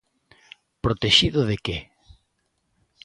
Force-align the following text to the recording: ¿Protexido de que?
¿Protexido 0.83 1.41
de 1.49 1.57
que? 1.65 1.77